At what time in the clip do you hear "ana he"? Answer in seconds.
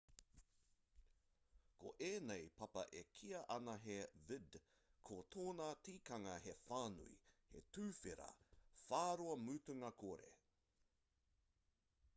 3.57-3.97